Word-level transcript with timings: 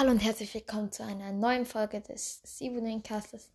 Hallo 0.00 0.12
und 0.12 0.20
herzlich 0.20 0.54
willkommen 0.54 0.90
zu 0.90 1.04
einer 1.04 1.30
neuen 1.30 1.66
Folge 1.66 2.00
des 2.00 2.40
Castes. 3.04 3.52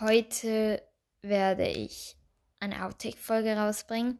Heute 0.00 0.82
werde 1.22 1.68
ich 1.68 2.16
eine 2.58 2.84
Outtake-Folge 2.84 3.56
rausbringen. 3.56 4.18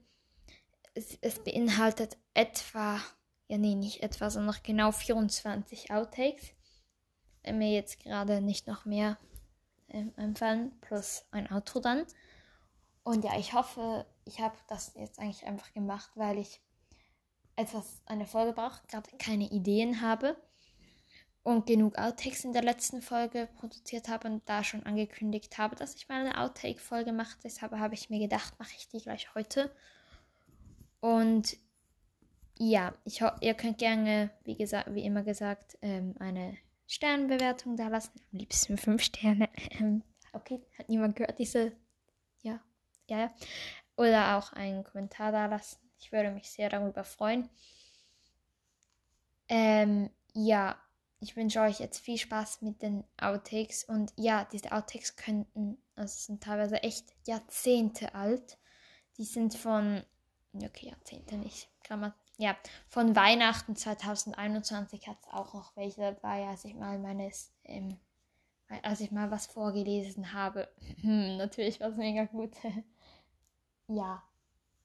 Es, 0.95 1.19
es, 1.21 1.43
beinhaltet 1.43 2.17
etwa, 2.35 3.01
ja 3.49 3.59
nee, 3.59 3.75
nicht 3.75 4.01
etwa, 4.05 4.31
sondern 4.31 4.55
genau 4.63 4.93
24 4.93 5.91
Outtakes. 5.91 6.53
Wenn 7.43 7.59
mir 7.59 7.73
jetzt 7.73 7.99
gerade 7.99 8.41
nicht 8.41 8.69
noch 8.69 8.85
mehr 8.85 9.19
ähm, 9.89 10.13
einfallen, 10.17 10.79
plus 10.83 11.25
ein 11.33 11.51
Outro 11.51 11.81
dann. 11.81 12.07
Und 13.03 13.25
ja, 13.25 13.37
ich 13.37 13.55
hoffe, 13.55 14.07
ich 14.25 14.39
habe 14.39 14.55
das 14.69 14.95
jetzt 14.95 15.19
eigentlich 15.19 15.45
einfach 15.47 15.73
gemacht, 15.73 16.13
weil 16.15 16.39
ich 16.39 16.61
etwas, 17.57 18.03
eine 18.07 18.27
Folge 18.27 18.53
brauche, 18.53 18.87
gerade 18.87 19.11
keine 19.19 19.51
Ideen 19.51 20.01
habe 20.01 20.37
und 21.51 21.67
genug 21.67 21.99
Outtakes 21.99 22.45
in 22.45 22.53
der 22.53 22.63
letzten 22.63 23.03
Folge 23.03 23.49
produziert 23.59 24.09
habe 24.09 24.29
und 24.29 24.49
da 24.49 24.63
schon 24.63 24.85
angekündigt 24.85 25.59
habe, 25.59 25.77
dass 25.77 25.95
ich 25.95 26.09
mal 26.09 26.21
eine 26.21 26.41
Outtake-Folge 26.41 27.13
mache. 27.13 27.37
Deshalb 27.43 27.73
habe 27.73 27.95
ich 27.95 28.09
mir 28.09 28.21
gedacht, 28.21 28.55
mache 28.59 28.73
ich 28.77 28.89
die 28.89 28.99
gleich 29.01 29.35
heute. 29.35 29.75
Und 31.01 31.57
ja, 32.59 32.95
ich 33.05 33.23
ihr 33.41 33.55
könnt 33.55 33.79
gerne, 33.79 34.31
wie 34.45 34.57
gesagt, 34.57 34.95
wie 34.95 35.05
immer 35.05 35.23
gesagt, 35.23 35.79
ähm, 35.83 36.15
eine 36.19 36.57
Sternbewertung 36.87 37.77
da 37.77 37.89
lassen. 37.89 38.21
Am 38.33 38.39
liebsten 38.39 38.77
fünf 38.77 39.03
Sterne. 39.03 39.49
Ähm, 39.79 40.03
okay, 40.33 40.61
hat 40.79 40.89
niemand 40.89 41.17
gehört, 41.17 41.39
diese. 41.39 41.73
Ja, 42.43 42.61
ja, 43.09 43.19
ja. 43.19 43.35
Oder 43.97 44.37
auch 44.37 44.53
einen 44.53 44.85
Kommentar 44.85 45.33
da 45.33 45.47
lassen. 45.47 45.79
Ich 45.99 46.13
würde 46.13 46.31
mich 46.31 46.51
sehr 46.51 46.69
darüber 46.69 47.05
freuen. 47.05 47.49
Ähm, 49.49 50.11
ja, 50.33 50.77
ich 51.21 51.37
wünsche 51.37 51.61
euch 51.61 51.81
jetzt 51.81 52.01
viel 52.01 52.17
Spaß 52.17 52.63
mit 52.63 52.83
den 52.83 53.05
Outtakes. 53.21 53.85
Und 53.85 54.13
ja, 54.17 54.47
diese 54.53 54.73
Outtakes 54.73 55.17
könnten, 55.17 55.79
also 55.95 56.15
sind 56.19 56.43
teilweise 56.43 56.83
echt 56.83 57.15
Jahrzehnte 57.27 58.15
alt. 58.15 58.59
Die 59.19 59.25
sind 59.25 59.55
von, 59.55 60.03
okay, 60.55 60.89
Jahrzehnte 60.89 61.37
nicht, 61.37 61.69
Grammat, 61.85 62.15
ja, 62.39 62.57
von 62.89 63.15
Weihnachten 63.15 63.77
2021 63.77 65.07
hat 65.09 65.19
es 65.21 65.29
auch 65.31 65.53
noch 65.53 65.77
welche 65.77 66.01
dabei, 66.01 66.49
als 66.49 66.65
ich 66.65 66.75
mal 66.75 66.99
meines, 66.99 67.53
ähm, 67.65 67.99
als 68.83 69.01
ich 69.01 69.11
mal 69.11 69.31
was 69.31 69.47
vorgelesen 69.47 70.33
habe. 70.33 70.69
Hm, 71.03 71.37
natürlich 71.37 71.81
war 71.81 71.89
es 71.89 71.97
mega 71.97 72.25
gut. 72.25 72.53
ja, 73.89 74.23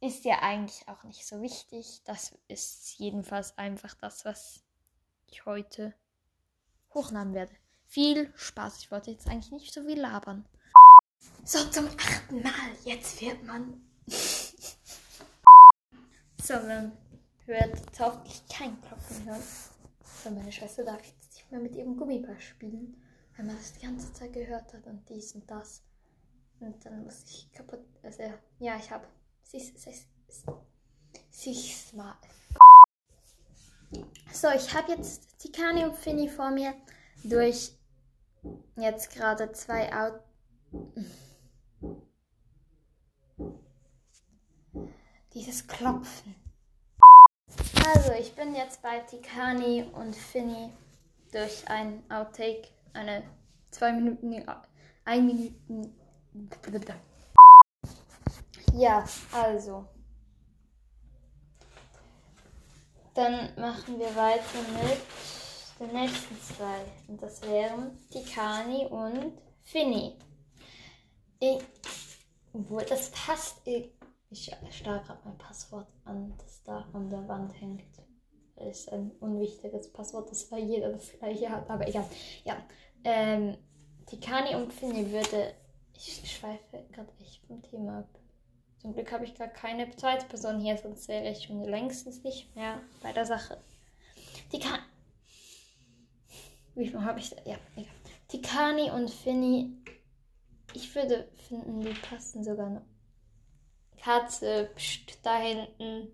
ist 0.01 0.25
ja 0.25 0.39
eigentlich 0.41 0.85
auch 0.89 1.03
nicht 1.05 1.25
so 1.25 1.41
wichtig. 1.41 2.01
Das 2.03 2.37
ist 2.49 2.99
jedenfalls 2.99 3.57
einfach 3.57 3.93
das, 3.95 4.25
was 4.25 4.65
ich 5.27 5.45
heute 5.45 5.93
hochladen 6.95 7.33
werde. 7.33 7.53
Viel 7.85 8.33
Spaß. 8.35 8.79
Ich 8.79 8.91
wollte 8.91 9.11
jetzt 9.11 9.27
eigentlich 9.27 9.51
nicht 9.51 9.73
so 9.73 9.83
viel 9.83 9.99
labern. 9.99 10.45
So, 11.43 11.59
zum 11.69 11.87
achten 11.87 12.41
Mal. 12.41 12.71
Jetzt 12.83 13.21
wird 13.21 13.43
man. 13.43 13.81
so, 16.41 16.53
man 16.53 16.91
hört 17.45 17.77
jetzt 17.79 17.99
hoffentlich 17.99 18.47
kein 18.47 18.81
Klopfen 18.81 19.25
hören. 19.25 19.43
So, 20.23 20.31
meine 20.31 20.51
Schwester 20.51 20.83
darf 20.83 21.05
jetzt 21.05 21.35
nicht 21.35 21.51
mehr 21.51 21.59
mit 21.61 21.75
ihrem 21.75 21.95
Gummiball 21.95 22.39
spielen, 22.41 22.99
weil 23.37 23.45
man 23.45 23.57
das 23.57 23.73
die 23.73 23.85
ganze 23.85 24.11
Zeit 24.13 24.33
gehört 24.33 24.73
hat 24.73 24.87
und 24.87 25.07
dies 25.07 25.35
und 25.35 25.49
das. 25.49 25.83
Und 26.59 26.83
dann 26.85 27.03
muss 27.03 27.23
ich 27.25 27.51
kaputt. 27.51 27.85
Also, 28.01 28.23
ja, 28.59 28.77
ich 28.77 28.89
habe. 28.89 29.07
Sich's 31.29 31.93
mal. 31.93 32.15
So, 34.45 34.51
ich 34.51 34.73
habe 34.75 34.91
jetzt 34.91 35.39
Tikani 35.39 35.85
und 35.85 35.95
Finny 35.95 36.29
vor 36.29 36.51
mir 36.51 36.75
durch 37.23 37.71
jetzt 38.75 39.09
gerade 39.09 39.51
zwei 39.53 39.91
Out. 39.91 40.19
Dieses 45.33 45.65
Klopfen. 45.65 46.35
Also, 47.87 48.11
ich 48.11 48.35
bin 48.35 48.53
jetzt 48.53 48.83
bei 48.83 48.99
Tikani 48.99 49.89
und 49.93 50.15
Finny 50.15 50.71
durch 51.31 51.67
ein 51.67 52.03
Outtake, 52.11 52.67
eine 52.93 53.23
zwei 53.71 53.93
Minuten, 53.93 54.45
ein 55.05 55.25
Minuten. 55.25 55.95
Ja, 58.73 59.05
also. 59.31 59.87
Dann 63.15 63.49
machen 63.55 63.97
wir 63.97 64.13
weiter 64.13 64.59
mit 64.83 64.99
den 65.79 65.95
nächsten 65.95 66.39
zwei. 66.41 66.81
Und 67.07 67.21
das 67.21 67.41
wären 67.43 67.97
Tikani 68.09 68.85
und 68.87 69.31
Finny. 69.61 70.17
Obwohl, 72.53 72.83
das 72.83 73.11
passt. 73.11 73.65
Ich, 73.65 73.91
ich 74.29 74.51
starre 74.69 75.01
gerade 75.05 75.21
mein 75.23 75.37
Passwort 75.37 75.87
an, 76.03 76.33
das 76.37 76.61
da 76.63 76.85
an 76.91 77.09
der 77.09 77.25
Wand 77.27 77.53
hängt. 77.61 77.83
Das 78.57 78.79
ist 78.79 78.91
ein 78.91 79.11
unwichtiges 79.19 79.91
Passwort, 79.93 80.29
das 80.31 80.49
bei 80.49 80.59
jeder 80.59 80.91
das 80.91 81.11
gleiche 81.17 81.49
hat, 81.49 81.69
aber 81.69 81.87
egal. 81.87 82.05
Ja. 82.43 82.57
Ähm, 83.05 83.57
Tikani 84.07 84.55
und 84.55 84.73
Finny 84.73 85.09
würde. 85.11 85.53
Ich 85.93 86.21
schweife 86.29 86.83
gerade 86.91 87.11
echt 87.21 87.45
vom 87.47 87.61
Thema 87.61 87.99
ab. 87.99 88.09
Zum 88.85 88.93
Glück 88.93 89.11
habe 89.11 89.25
ich 89.25 89.33
gar 89.33 89.47
keine 89.47 89.89
zweite 89.95 90.27
Person 90.27 90.59
hier, 90.59 90.77
sonst 90.77 91.07
wäre 91.07 91.31
ich 91.31 91.45
schon 91.45 91.63
längstens 91.63 92.23
nicht 92.23 92.55
mehr 92.55 92.79
bei 93.01 93.11
der 93.11 93.25
Sache. 93.25 93.59
Die 94.51 94.59
kann. 94.59 94.79
Wie 96.75 96.87
viel 96.87 97.03
habe 97.03 97.17
ich 97.17 97.31
da? 97.31 97.37
Ja, 97.45 97.57
egal. 97.75 97.91
Tikani 98.27 98.91
und 98.91 99.09
Finny. 99.09 99.71
Ich 100.75 100.93
würde 100.93 101.27
finden, 101.47 101.81
die 101.81 101.95
passen 101.95 102.43
sogar 102.43 102.69
noch. 102.69 102.85
Katze, 103.97 104.69
pst, 104.75 105.17
da 105.23 105.39
hinten. 105.39 106.11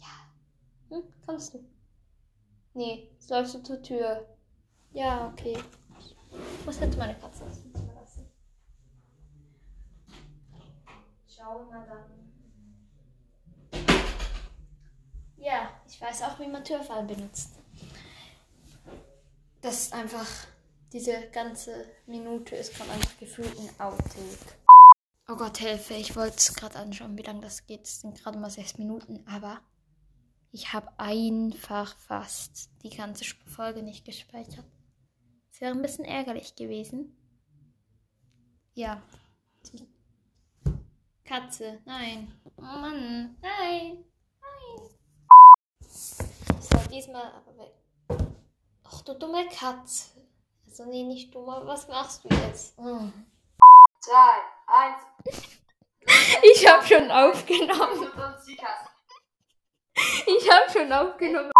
Ja. 0.00 0.96
Hm, 0.96 1.02
kommst 1.26 1.52
du? 1.52 1.62
Nee, 2.72 3.10
läufst 3.28 3.54
du 3.56 3.62
zur 3.62 3.82
Tür. 3.82 4.33
Ja, 4.94 5.26
okay. 5.26 5.58
Ich 5.98 6.66
muss 6.66 6.78
jetzt 6.78 6.96
meine 6.96 7.16
Katze 7.16 7.44
ins 7.44 7.62
Zimmer 7.62 7.94
lassen. 7.94 8.26
Schauen 11.26 11.68
wir 11.68 11.84
dann. 11.84 12.14
Ja, 15.36 15.68
ich 15.86 16.00
weiß 16.00 16.22
auch, 16.22 16.38
wie 16.38 16.46
man 16.46 16.64
Türfallen 16.64 17.08
benutzt. 17.08 17.58
Das 19.60 19.82
ist 19.82 19.92
einfach, 19.92 20.26
diese 20.92 21.28
ganze 21.32 21.86
Minute 22.06 22.54
ist 22.54 22.74
gerade 22.74 22.92
einfach 22.92 23.18
gefühlt 23.18 23.58
ein 23.58 23.80
Outtake. 23.80 24.54
Oh 25.28 25.34
Gott, 25.34 25.58
Hilfe, 25.58 25.94
ich 25.94 26.14
wollte 26.14 26.36
es 26.36 26.54
gerade 26.54 26.78
anschauen, 26.78 27.18
wie 27.18 27.22
lange 27.22 27.40
das 27.40 27.66
geht. 27.66 27.82
Es 27.82 28.00
sind 28.00 28.22
gerade 28.22 28.38
mal 28.38 28.50
sechs 28.50 28.78
Minuten, 28.78 29.26
aber 29.26 29.60
ich 30.52 30.72
habe 30.72 30.88
einfach 30.98 31.96
fast 31.96 32.70
die 32.84 32.90
ganze 32.90 33.24
Folge 33.44 33.82
nicht 33.82 34.04
gespeichert. 34.04 34.64
Es 35.54 35.60
wäre 35.60 35.70
ein 35.70 35.82
bisschen 35.82 36.04
ärgerlich 36.04 36.56
gewesen. 36.56 37.16
Ja. 38.74 39.00
Katze, 41.24 41.80
nein. 41.84 42.40
Oh 42.56 42.62
Mann, 42.62 43.36
nein, 43.40 44.04
nein. 44.40 44.90
So, 45.78 46.88
diesmal 46.90 47.30
aber 47.30 47.56
weg. 47.56 47.72
Ach, 48.82 49.02
du 49.02 49.14
dumme 49.14 49.46
Katze. 49.48 50.26
Also, 50.66 50.86
nee, 50.86 51.04
nicht 51.04 51.32
dumm, 51.32 51.48
aber 51.48 51.68
was 51.68 51.86
machst 51.86 52.24
du 52.24 52.34
jetzt? 52.34 52.76
Hm. 52.76 53.12
Zwei, 54.00 54.40
eins. 54.66 54.98
Ich 56.52 56.68
hab 56.68 56.84
schon 56.84 57.08
aufgenommen. 57.12 58.10
Ich 60.26 60.50
hab 60.50 60.68
schon 60.72 60.92
aufgenommen. 60.92 61.53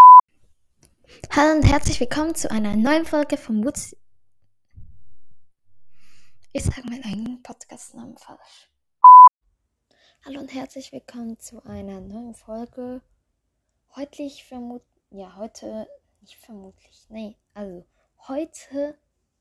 Hallo 1.36 1.56
und 1.56 1.64
herzlich 1.64 1.98
willkommen 1.98 2.36
zu 2.36 2.48
einer 2.48 2.76
neuen 2.76 3.04
Folge 3.04 3.36
von 3.36 3.64
Woods. 3.64 3.96
Ich 6.52 6.62
sage 6.62 6.88
meinen 6.88 7.02
eigenen 7.02 7.42
Podcast-Namen 7.42 8.16
falsch. 8.16 8.70
Hallo 10.24 10.38
und 10.38 10.54
herzlich 10.54 10.92
willkommen 10.92 11.36
zu 11.40 11.60
einer 11.64 12.00
neuen 12.00 12.36
Folge. 12.36 13.02
Heute 13.96 14.22
ich 14.22 14.44
vermute, 14.44 14.86
ja, 15.10 15.34
heute, 15.34 15.88
nicht 16.20 16.36
vermutlich, 16.36 17.06
nee, 17.08 17.36
also 17.52 17.84
heute 18.28 18.96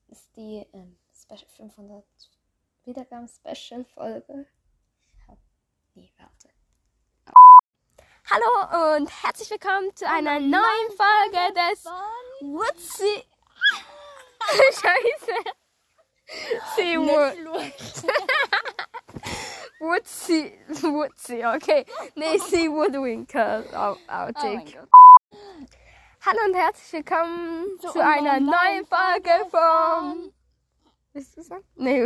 ist 0.08 0.34
die 0.34 0.66
ähm, 0.72 0.96
Special 1.14 1.48
500 1.56 2.04
Wiedergaben-Special-Folge. 2.86 4.48
Nee, 5.94 6.12
warte. 6.18 6.53
Hallo 8.44 8.96
und 8.96 9.08
herzlich 9.22 9.50
willkommen 9.50 9.94
zu 9.94 10.08
einer 10.08 10.38
neuen 10.40 10.88
Folge 10.96 11.54
des 11.54 11.84
Wutzi. 12.40 13.24
Scheiße. 14.72 15.32
Seawood. 16.76 17.36
Woodsy, 19.80 20.58
Woodsy, 20.82 21.44
okay. 21.44 21.86
Nee, 22.16 22.38
sie 22.38 22.70
Woodwinker 22.70 23.64
Au- 23.72 23.96
Oh 24.08 24.12
Outtake. 24.12 24.72
Gott. 24.72 24.88
Hallo 26.26 26.38
und 26.46 26.54
herzlich 26.54 26.92
willkommen 27.04 27.66
zu, 27.80 27.86
unserer 27.88 28.08
einer 28.10 28.40
neuen 28.40 28.86
Folge 28.86 29.46
von. 29.50 30.32
Willst 31.12 31.36
du 31.36 31.42
sagen? 31.42 31.64
Nee. 31.76 32.04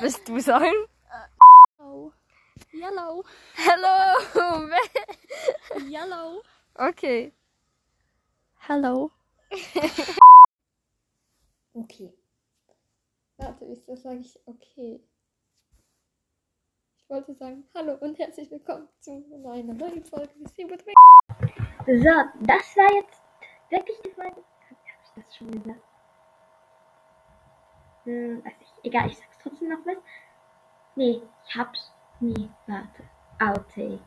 Willst 0.00 0.26
du 0.28 0.40
sagen? 0.40 0.72
Yellow. 2.72 3.24
Hallo. 3.56 4.68
Yellow. 5.88 6.42
Okay. 6.76 7.32
Hallo. 8.68 9.10
Okay. 11.74 12.12
Warte, 13.36 13.68
wieso 13.68 13.94
sage 13.94 14.18
ich 14.18 14.40
okay? 14.46 15.00
Ich 16.96 17.08
wollte 17.08 17.34
sagen 17.34 17.68
Hallo 17.72 17.94
und 18.00 18.18
herzlich 18.18 18.50
willkommen 18.50 18.88
zu 18.98 19.12
einer 19.12 19.74
neuen 19.74 20.04
Folge 20.04 20.34
des 20.40 20.50
So, 20.56 20.64
das 22.40 22.76
war 22.76 22.92
jetzt 22.94 23.22
wirklich 23.70 23.96
die 24.04 24.10
Folge. 24.10 24.42
Habe 24.68 24.80
ich 25.04 25.22
das 25.22 25.36
schon 25.36 25.52
gesagt? 25.52 25.84
Hm, 28.04 28.44
weiß 28.44 28.54
ich. 28.60 28.84
Egal, 28.84 29.06
ich 29.08 29.18
sag's 29.18 29.38
trotzdem 29.40 29.68
noch 29.68 29.86
was. 29.86 29.98
Nee, 30.96 31.22
ich 31.46 31.54
hab's. 31.54 31.92
Nee, 32.20 32.48
warte. 32.66 33.02
Outtake. 33.40 34.00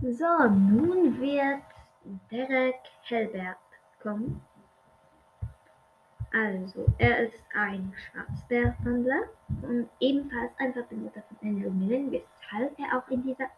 So, 0.00 0.48
nun 0.48 1.18
wird 1.20 1.62
Derek 2.30 2.80
Helbert 3.02 3.56
kommen. 4.02 4.42
Also, 6.32 6.86
er 6.98 7.26
ist 7.26 7.42
ein 7.54 7.92
Schwarzbärhandler 7.96 9.22
und 9.62 9.88
ebenfalls 9.98 10.52
ein 10.58 10.74
Verbündeter 10.74 11.22
von 11.22 11.48
Andrew 11.48 11.70
Millen, 11.70 12.12
weshalb 12.12 12.78
er 12.78 12.98
auch 12.98 13.08
in 13.08 13.22
dieser. 13.22 13.48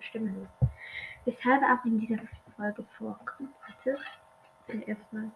Stimme 0.00 0.48
weshalb 1.24 1.62
er 1.62 1.74
auch 1.74 1.84
in 1.86 1.98
dieser 1.98 2.18
Folge 2.56 2.84
vorkommt. 2.98 3.50
Warte, 3.86 3.98
erstmal. 4.86 5.30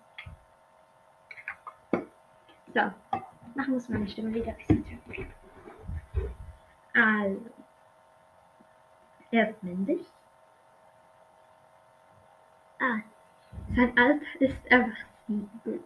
So, 2.74 2.80
machen 3.54 3.74
wir 3.74 3.82
meine 3.88 4.08
Stimme 4.08 4.34
wieder 4.34 4.52
besser. 4.52 4.74
Also, 7.02 7.50
er 9.32 9.50
ist 9.50 9.62
männlich. 9.64 10.06
Ah, 12.78 13.00
sein 13.75 13.99
Alter 13.99 14.25
ist 14.38 14.66
erwachsen. 14.66 15.60
Gut. 15.64 15.84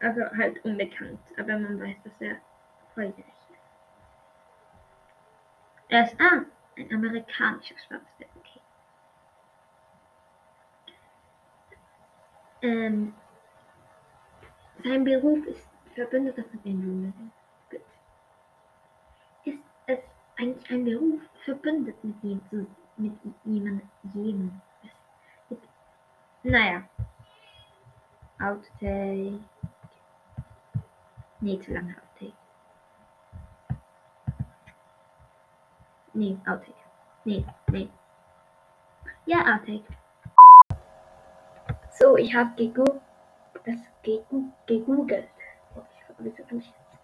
Also 0.00 0.22
halt 0.34 0.64
unbekannt, 0.64 1.20
aber 1.36 1.58
man 1.58 1.78
weiß, 1.78 1.96
dass 2.04 2.12
er 2.20 2.36
volljährig 2.94 3.26
ist. 3.26 3.58
Er 5.88 6.04
ist, 6.04 6.18
ah, 6.18 6.46
ein 6.78 6.90
amerikanischer 6.90 7.74
Schwarzbär, 7.78 8.28
okay. 8.36 8.60
Ähm, 12.62 13.14
sein 14.82 15.04
Beruf 15.04 15.44
ist 15.44 15.68
Verbündeter 15.94 16.44
von 16.44 16.64
Änderungen. 16.64 17.32
Gut. 17.70 17.80
Ist 19.44 19.62
es 19.86 19.98
eigentlich 20.38 20.70
ein 20.70 20.84
Beruf, 20.84 21.20
verbündet 21.44 22.02
mit 22.04 22.22
ihm 22.22 22.40
mit 22.96 23.12
jemand, 23.44 23.82
jedem? 24.14 24.60
Naja. 26.42 26.82
Outtake. 28.40 29.40
Nee, 31.40 31.58
zu 31.60 31.72
lange 31.72 31.94
Outtake. 31.96 32.32
Nee, 36.14 36.38
Outtake. 36.46 36.74
Nee, 37.24 37.44
nee. 37.68 37.88
Ja, 39.26 39.38
Outtake. 39.40 39.84
So, 41.98 42.16
ich 42.16 42.34
habe 42.34 42.50
gegu 42.56 42.84
das 43.64 43.80
gegu 44.02 44.52
gegoogelt. 44.66 45.28
Oh, 45.74 45.82
ich 45.92 46.08
hab- 46.08 46.16
wieso 46.18 46.44
kann 46.44 46.58
ich 46.58 46.66
jetzt? 46.66 46.98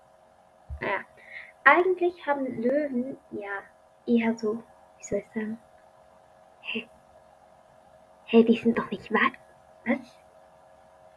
Naja, 0.80 1.00
eigentlich 1.64 2.26
haben 2.26 2.46
Löwen 2.62 3.16
ja 3.30 3.62
eher 4.06 4.36
so, 4.36 4.62
wie 4.98 5.04
soll 5.04 5.18
ich 5.18 5.32
sagen? 5.34 5.58
Hä? 6.60 6.88
Hä, 8.24 8.44
die 8.44 8.56
sind 8.56 8.78
doch 8.78 8.90
nicht 8.90 9.12
wahr? 9.12 9.32
Was? 9.86 10.18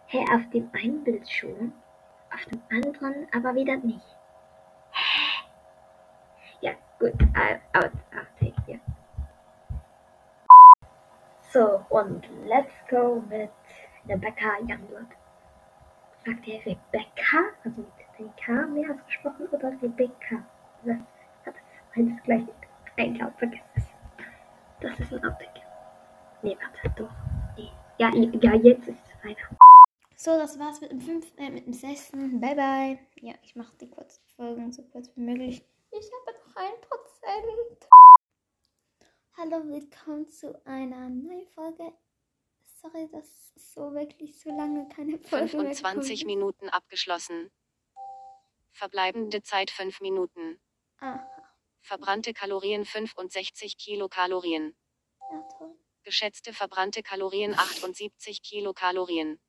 Hä, 0.08 0.26
auf 0.34 0.50
dem 0.52 0.70
einen 0.74 1.04
Bild 1.04 1.30
schon, 1.30 1.74
auf 2.34 2.46
dem 2.46 2.62
anderen 2.70 3.28
aber 3.34 3.56
wieder 3.56 3.78
nicht. 3.78 4.06
Hä? 4.92 5.46
Ja, 6.62 6.72
gut, 7.00 7.14
out, 7.74 7.92
outtake, 8.14 8.54
ja. 8.68 8.78
So, 11.52 11.86
und 11.90 12.28
let's 12.46 12.74
go 12.90 13.24
mit 13.30 13.50
Rebecca 14.08 14.58
Youngblood. 14.60 15.08
Sagt 16.26 16.48
ihr 16.48 16.60
Rebecca, 16.66 17.38
also 17.64 17.86
mit 18.20 18.38
K 18.38 18.68
mehr 18.68 18.92
ausgesprochen, 18.94 19.48
oder 19.48 19.70
Rebecca? 19.82 20.46
Das 20.86 20.98
hat 21.46 22.24
gleich. 22.24 22.44
Ich 22.98 23.14
glaube, 23.14 23.34
vergiss 23.38 23.62
es. 23.76 23.84
Das 24.82 25.00
ist 25.00 25.14
ein 25.14 25.26
Outtake. 25.26 25.62
Nee, 26.42 26.58
warte, 26.62 26.90
doch. 27.02 27.12
Nee. 27.58 27.72
Ja, 27.98 28.14
ja, 28.14 28.54
jetzt 28.56 28.88
ist 28.88 29.00
es 29.06 29.24
einer. 29.24 29.58
So, 30.16 30.32
das 30.38 30.58
war's 30.60 30.80
mit 30.82 30.92
dem 30.92 31.02
fünften, 31.02 31.42
äh, 31.42 31.50
mit 31.50 31.66
dem 31.66 31.74
sechsten. 31.74 32.40
Bye 32.40 32.56
bye. 32.56 33.00
Ja, 33.22 33.34
ich 33.42 33.56
mache 33.56 33.76
die 33.78 33.90
kurzen 33.90 34.24
Folgen 34.36 34.72
so 34.72 34.84
kurz 34.84 35.12
wie 35.16 35.22
möglich. 35.22 35.62
Ich 35.92 36.12
habe 36.12 36.38
noch 36.38 36.56
ein 36.56 36.82
Prozent. 36.82 37.90
Hallo, 39.38 39.68
willkommen 39.68 40.30
zu 40.30 40.66
einer 40.66 41.10
neuen 41.10 41.46
Folge. 41.48 41.92
Sorry, 42.82 43.10
dass 43.12 43.54
so 43.56 43.94
wirklich 43.94 44.40
so 44.40 44.50
lange 44.50 44.88
keine 44.88 45.18
Folge 45.18 45.58
mehr 45.58 45.74
25 45.74 46.20
gekommen 46.22 46.38
Minuten 46.38 46.70
abgeschlossen. 46.70 47.52
Verbleibende 48.76 49.42
Zeit 49.42 49.72
5 49.72 50.02
Minuten. 50.02 50.52
ist. 50.52 50.62
Ah, 51.00 51.26
Verbrannte 51.82 52.34
Kalorien 52.34 52.84
65 52.84 53.78
Kilokalorien. 53.78 54.76
ja 55.32 55.48
toll. 55.58 55.76
Geschätzte 56.04 56.52
verbrannte 56.54 57.02
Kalorien 57.02 57.54
78 57.54 58.44
Kilokalorien. 58.44 59.40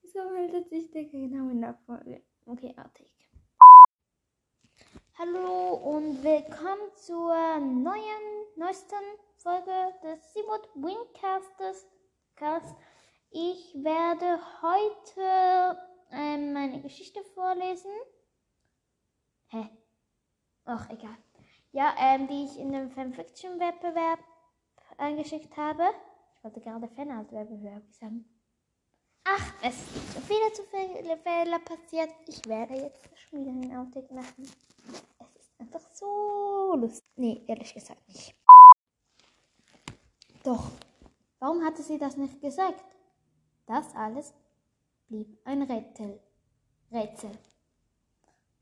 Wieso 0.00 0.30
meldet 0.30 0.68
sich 0.70 0.90
der 0.90 1.04
genau 1.04 1.50
in 1.50 1.60
der 1.60 1.74
Folge? 1.84 2.24
Okay, 2.46 2.74
Artig. 2.76 3.12
Hallo 5.18 5.74
und 5.74 6.22
willkommen 6.24 6.94
zur 6.96 7.58
neuen, 7.58 8.24
neuesten 8.56 9.04
Folge 9.36 9.92
des 10.02 10.32
Seawood 10.32 10.68
Wingcasters. 10.74 11.86
Cast. 12.36 12.74
Ich 13.30 13.74
werde 13.74 14.40
heute 14.62 15.78
ähm, 16.12 16.52
meine 16.54 16.80
Geschichte 16.80 17.22
vorlesen. 17.34 17.90
Hä? 19.48 19.68
Ach, 20.64 20.90
egal. 20.90 21.16
Ja, 21.72 21.94
ähm, 21.98 22.28
die 22.28 22.44
ich 22.44 22.58
in 22.58 22.72
dem 22.72 22.90
Fanfiction-Wettbewerb 22.90 24.20
eingeschickt 24.98 25.56
habe. 25.56 25.84
Ich 26.36 26.44
wollte 26.44 26.60
gerade 26.60 26.88
Fanart-Wettbewerb 26.88 27.82
sagen. 27.92 28.24
Ach, 29.24 29.54
es 29.62 29.76
sind 29.92 30.12
so 30.12 30.20
viele 30.20 30.52
zu 30.52 30.62
viele 30.64 31.16
Fehler 31.18 31.58
passiert. 31.60 32.10
Ich 32.26 32.46
werde 32.46 32.74
jetzt 32.74 33.08
schon 33.18 33.40
wieder 33.40 33.50
einen 33.50 33.76
Outtake 33.76 34.12
machen. 34.12 34.50
Es 35.18 35.44
ist 35.44 35.60
einfach 35.60 35.80
so 35.92 36.74
lustig. 36.76 37.04
Nee, 37.16 37.42
ehrlich 37.46 37.72
gesagt 37.74 38.06
nicht. 38.08 38.34
Doch, 40.42 40.70
warum 41.38 41.64
hatte 41.64 41.82
sie 41.82 41.98
das 41.98 42.16
nicht 42.16 42.40
gesagt? 42.40 42.84
Das 43.66 43.94
alles 43.94 44.32
blieb 45.08 45.38
ein 45.44 45.62
Rätsel. 45.62 46.20
Rätsel. 46.90 47.30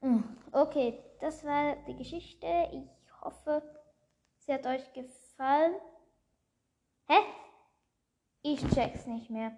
Hm, 0.00 0.36
Okay, 0.52 1.02
das 1.20 1.44
war 1.44 1.76
die 1.86 1.96
Geschichte. 1.96 2.46
Ich 2.72 2.88
hoffe, 3.20 3.62
sie 4.38 4.52
hat 4.54 4.66
euch 4.66 4.92
gefallen. 4.92 5.74
Hä? 7.08 7.18
Ich 8.42 8.60
check's 8.70 9.06
nicht 9.06 9.28
mehr. 9.28 9.56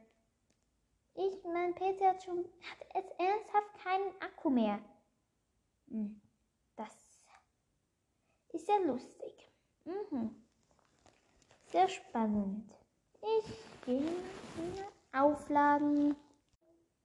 Ich, 1.15 1.45
mein 1.45 1.75
PC 1.75 2.01
hat 2.03 2.23
schon, 2.23 2.39
hat 2.39 2.95
jetzt 2.95 3.13
ernsthaft 3.19 3.75
keinen 3.83 4.11
Akku 4.23 4.51
mehr. 4.51 4.79
Hm, 5.89 6.21
Das 6.77 7.21
ist 8.53 8.69
ja 8.69 8.77
lustig. 8.79 9.51
Mhm. 9.85 10.45
Sehr 11.67 11.89
spannend. 11.89 12.73
Ich 13.21 13.85
gehe 13.85 14.13
aufladen. 15.13 16.17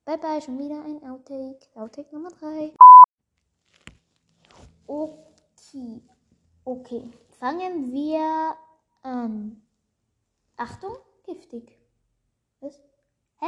Bye 0.06 0.18
bye, 0.18 0.42
schon 0.42 0.60
wieder 0.60 0.84
ein 0.84 1.04
Outtake. 1.10 1.68
Outtake 1.76 2.14
Nummer 2.14 2.30
3. 2.30 2.74
Okay. 4.94 6.04
Okay. 6.66 7.12
Fangen 7.40 7.92
wir 7.92 8.56
an. 9.02 9.60
Achtung, 10.56 10.98
giftig. 11.26 11.80
Was? 12.60 12.76
Hä? 13.40 13.48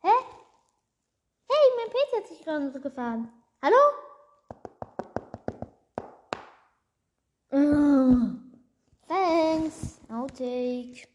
Hä? 0.00 0.14
Hey, 1.46 1.66
mein 1.76 1.90
PC 1.92 2.16
hat 2.16 2.28
sich 2.28 2.42
gerade 2.42 2.80
gefahren. 2.80 3.28
Hallo? 3.60 3.76
Ah. 7.50 8.38
Thanks. 9.06 10.00
Outtake. 10.08 11.06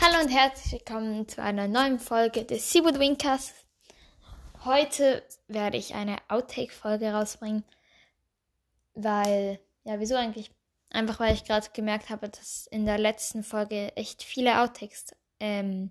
Hallo 0.00 0.22
und 0.22 0.30
herzlich 0.30 0.72
willkommen 0.72 1.28
zu 1.28 1.42
einer 1.42 1.68
neuen 1.68 1.98
Folge 1.98 2.46
des 2.46 2.72
Seaboard 2.72 2.98
Winkers 2.98 3.52
Heute 4.64 5.24
werde 5.48 5.76
ich 5.76 5.94
eine 5.94 6.18
Outtake-Folge 6.28 7.12
rausbringen, 7.12 7.64
weil, 8.94 9.58
ja, 9.82 9.98
wieso 9.98 10.14
eigentlich? 10.14 10.52
Einfach 10.90 11.18
weil 11.18 11.34
ich 11.34 11.44
gerade 11.44 11.66
gemerkt 11.72 12.10
habe, 12.10 12.28
dass 12.28 12.68
in 12.68 12.86
der 12.86 12.98
letzten 12.98 13.42
Folge 13.42 13.96
echt 13.96 14.22
viele 14.22 14.60
Outtakes 14.60 15.16
ähm, 15.40 15.90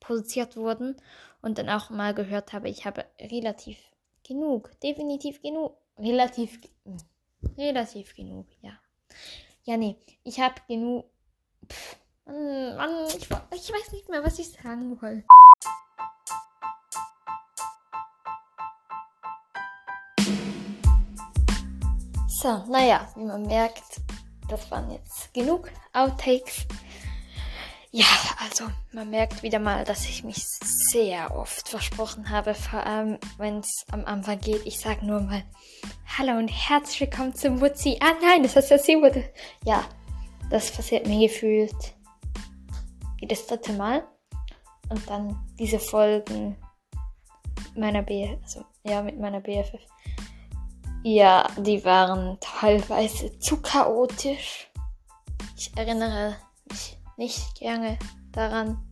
produziert 0.00 0.56
wurden 0.56 0.96
und 1.42 1.58
dann 1.58 1.68
auch 1.68 1.90
mal 1.90 2.12
gehört 2.12 2.52
habe, 2.52 2.68
ich 2.68 2.86
habe 2.86 3.04
relativ 3.20 3.78
genug, 4.26 4.72
definitiv 4.80 5.40
genug, 5.40 5.76
relativ, 5.96 6.58
relativ 7.56 8.16
genug, 8.16 8.48
ja. 8.62 8.72
Ja, 9.62 9.76
nee, 9.76 9.96
ich 10.24 10.40
habe 10.40 10.56
genug. 10.66 11.04
Pff, 11.70 11.98
Mann, 12.26 13.06
ich, 13.06 13.16
ich 13.16 13.72
weiß 13.72 13.92
nicht 13.92 14.08
mehr, 14.08 14.24
was 14.24 14.38
ich 14.40 14.50
sagen 14.50 15.00
wollte. 15.00 15.24
So, 22.40 22.62
naja, 22.68 23.08
wie 23.16 23.24
man 23.24 23.42
merkt, 23.46 24.00
das 24.48 24.70
waren 24.70 24.92
jetzt 24.92 25.34
genug 25.34 25.72
Outtakes. 25.92 26.68
Ja, 27.90 28.06
also 28.40 28.66
man 28.92 29.10
merkt 29.10 29.42
wieder 29.42 29.58
mal, 29.58 29.84
dass 29.84 30.04
ich 30.04 30.22
mich 30.22 30.46
sehr 30.62 31.34
oft 31.34 31.68
versprochen 31.68 32.30
habe, 32.30 32.54
vor 32.54 32.86
allem 32.86 33.18
wenn 33.38 33.58
es 33.58 33.84
am 33.90 34.04
Anfang 34.04 34.38
geht. 34.38 34.64
Ich 34.66 34.78
sage 34.78 35.04
nur 35.04 35.20
mal 35.20 35.42
Hallo 36.16 36.38
und 36.38 36.46
herzlich 36.46 37.00
willkommen 37.00 37.34
zum 37.34 37.60
Wutzi. 37.60 37.98
Ah 38.00 38.14
nein, 38.22 38.44
das 38.44 38.54
heißt 38.54 38.70
ja 38.70 38.78
sie 38.78 39.02
wurde. 39.02 39.24
Ja, 39.64 39.84
das 40.48 40.70
passiert 40.70 41.08
mir 41.08 41.26
gefühlt 41.26 41.96
wie 43.18 43.26
das 43.26 43.48
dritte 43.48 43.72
Mal. 43.72 44.06
Und 44.90 45.10
dann 45.10 45.44
diese 45.58 45.80
Folgen 45.80 46.56
meiner 47.74 48.02
B, 48.02 48.36
also 48.44 48.64
ja, 48.84 49.02
mit 49.02 49.18
meiner 49.18 49.40
BFF. 49.40 49.80
Ja, 51.02 51.48
die 51.56 51.84
waren 51.84 52.38
teilweise 52.40 53.38
zu 53.38 53.60
chaotisch. 53.62 54.70
Ich 55.56 55.76
erinnere 55.76 56.36
mich 56.70 56.98
nicht 57.16 57.54
gerne 57.58 57.98
daran. 58.32 58.84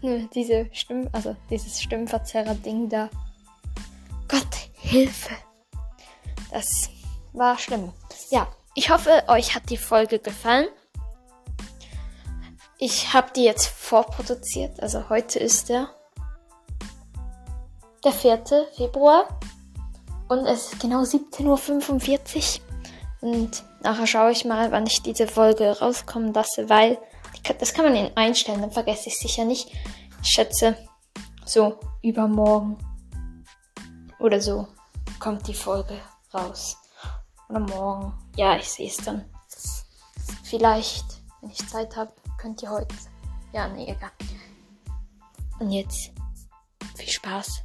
Nur 0.00 0.28
diese 0.34 0.68
Stimm, 0.72 1.08
also 1.12 1.36
dieses 1.50 1.80
Stimmverzerrer-Ding 1.80 2.88
da. 2.88 3.08
Gott, 4.28 4.70
Hilfe. 4.74 5.34
Das 6.50 6.90
war 7.32 7.58
schlimm. 7.58 7.92
Ja, 8.30 8.48
ich 8.74 8.90
hoffe, 8.90 9.24
euch 9.28 9.54
hat 9.54 9.70
die 9.70 9.76
Folge 9.76 10.18
gefallen. 10.18 10.66
Ich 12.78 13.14
habe 13.14 13.30
die 13.34 13.44
jetzt 13.44 13.66
vorproduziert. 13.66 14.80
Also 14.80 15.08
heute 15.08 15.38
ist 15.38 15.68
der, 15.68 15.88
der 18.04 18.12
4. 18.12 18.42
Februar. 18.76 19.28
Und 20.32 20.46
es 20.46 20.72
ist 20.72 20.80
genau 20.80 21.02
17.45 21.02 22.60
Uhr. 23.20 23.30
Und 23.32 23.64
nachher 23.82 24.06
schaue 24.06 24.32
ich 24.32 24.46
mal, 24.46 24.72
wann 24.72 24.86
ich 24.86 25.02
diese 25.02 25.26
Folge 25.26 25.78
rauskommen 25.78 26.32
lasse, 26.32 26.70
weil 26.70 26.96
das 27.58 27.74
kann 27.74 27.84
man 27.84 27.94
in 27.94 28.16
einstellen, 28.16 28.62
dann 28.62 28.70
vergesse 28.70 29.10
ich 29.10 29.18
sicher 29.18 29.44
nicht. 29.44 29.70
Ich 30.22 30.30
schätze, 30.30 30.74
so 31.44 31.78
übermorgen 32.00 32.78
oder 34.20 34.40
so 34.40 34.66
kommt 35.18 35.46
die 35.48 35.54
Folge 35.54 36.00
raus. 36.32 36.78
Oder 37.50 37.60
morgen. 37.60 38.14
Ja, 38.34 38.56
ich 38.56 38.70
sehe 38.70 38.88
es 38.88 38.96
dann. 38.96 39.26
Vielleicht, 40.44 41.04
wenn 41.42 41.50
ich 41.50 41.68
Zeit 41.68 41.94
habe, 41.94 42.10
könnt 42.40 42.62
ihr 42.62 42.70
heute. 42.70 42.94
Ja, 43.52 43.68
nee, 43.68 43.84
egal. 43.84 44.12
Und 45.58 45.72
jetzt 45.72 46.10
viel 46.96 47.10
Spaß 47.10 47.64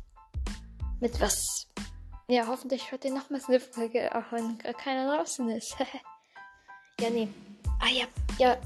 mit 1.00 1.22
was. 1.22 1.68
Ja, 2.30 2.46
hoffentlich 2.48 2.92
hört 2.92 3.06
ihr 3.06 3.14
nochmals 3.14 3.48
eine 3.48 3.60
Folge, 3.60 4.14
auch 4.14 4.32
wenn 4.32 4.58
keiner 4.58 5.16
draußen 5.16 5.50
ist. 5.50 5.76
ja, 7.00 7.10
nee. 7.10 7.30
Ah 7.80 7.90
ja, 7.90 8.06
ja. 8.38 8.58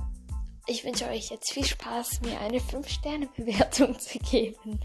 Ich 0.68 0.84
wünsche 0.84 1.08
euch 1.08 1.30
jetzt 1.30 1.52
viel 1.52 1.66
Spaß, 1.66 2.22
mir 2.22 2.40
eine 2.40 2.60
5-Sterne-Bewertung 2.60 4.00
zu 4.00 4.20
geben. 4.20 4.80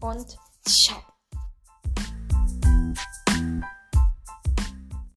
Und 0.00 0.36
ciao. 0.66 1.11